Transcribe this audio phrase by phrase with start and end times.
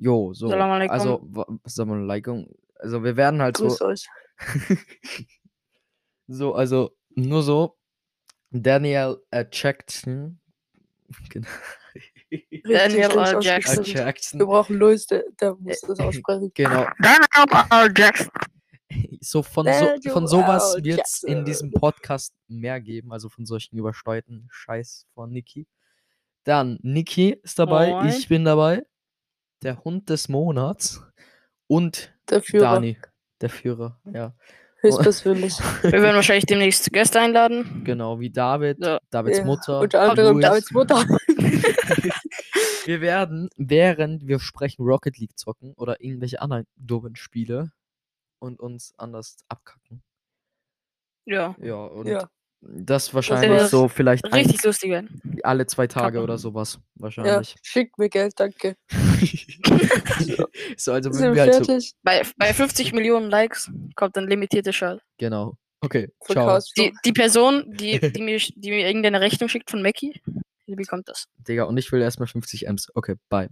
[0.00, 0.48] Jo, so.
[0.48, 0.92] Salam alaikum.
[0.92, 1.28] Also,
[1.66, 2.46] Salam alaikum.
[2.76, 3.68] Also, wir werden halt so.
[3.68, 4.06] Grüß euch.
[6.32, 7.76] So, also nur so.
[8.52, 10.38] Daniel äh, Jackson.
[11.28, 11.48] Genau.
[12.62, 13.10] Daniel.
[13.10, 13.84] Äh, Jackson.
[13.84, 14.38] Jackson.
[14.38, 16.52] Wir brauchen Louis, der, der muss das aussprechen.
[16.54, 16.86] Genau.
[17.00, 18.30] Daniel Jackson.
[19.20, 23.12] So von, so, von sowas wird es in diesem Podcast mehr geben.
[23.12, 25.66] Also von solchen übersteuerten Scheiß von Niki.
[26.44, 28.08] Dann, Niki ist dabei, Moin.
[28.08, 28.84] ich bin dabei.
[29.62, 31.02] Der Hund des Monats.
[31.66, 32.74] Und Der Führer.
[32.74, 32.96] Dani,
[33.40, 34.00] der Führer.
[34.12, 34.34] Ja,
[34.82, 35.54] Höchstpersönlich.
[35.82, 37.82] Wir werden wahrscheinlich demnächst Gäste einladen.
[37.84, 38.98] genau, wie David, Ja.
[39.10, 39.80] Davids Ja, Mutter.
[39.80, 40.44] Unter anderem Louis.
[40.46, 40.96] Davids Mutter.
[42.86, 47.70] Wir werden, während wir sprechen, Rocket League zocken oder irgendwelche anderen dummen Spiele
[48.38, 50.02] und uns anders abkacken.
[51.26, 51.54] Ja.
[51.60, 52.28] Ja, und Ja.
[52.62, 55.20] das wahrscheinlich wird so vielleicht ein, Richtig lustig werden.
[55.42, 56.24] alle zwei Tage Kacken.
[56.24, 56.80] oder sowas.
[56.96, 57.54] Ja, Wahrscheinlich.
[57.62, 58.76] schickt mir Geld, danke.
[60.76, 61.78] so, also Sind wenn wir halt so.
[62.02, 65.00] Bei, bei 50 Millionen Likes kommt ein limitierter Schall.
[65.18, 65.56] Genau.
[65.82, 66.58] Okay, Für ciao.
[66.76, 70.20] Die, die Person, die, die, mir, die mir irgendeine Rechnung schickt von Mackie,
[70.66, 71.26] die bekommt das.
[71.38, 72.88] Digga, und ich will erstmal 50 Ms.
[72.94, 73.48] Okay, bye.